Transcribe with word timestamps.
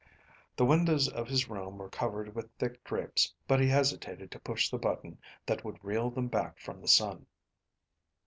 The 0.55 0.65
windows 0.65 1.07
of 1.07 1.27
his 1.27 1.47
room 1.47 1.77
were 1.77 1.87
covered 1.87 2.33
with 2.33 2.49
thick 2.57 2.83
drapes, 2.83 3.31
but 3.47 3.59
he 3.59 3.67
hesitated 3.67 4.31
to 4.31 4.39
push 4.39 4.67
the 4.71 4.79
button 4.79 5.19
that 5.45 5.63
would 5.63 5.77
reel 5.85 6.09
them 6.09 6.27
back 6.27 6.57
from 6.59 6.81
the 6.81 6.87
sun. 6.87 7.27